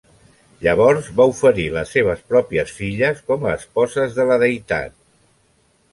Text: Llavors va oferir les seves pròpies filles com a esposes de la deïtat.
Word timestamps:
Llavors 0.67 1.09
va 1.19 1.27
oferir 1.33 1.67
les 1.75 1.93
seves 1.97 2.25
pròpies 2.33 2.73
filles 2.79 3.23
com 3.29 3.45
a 3.51 3.55
esposes 3.61 4.17
de 4.19 4.27
la 4.31 4.39
deïtat. 4.45 4.97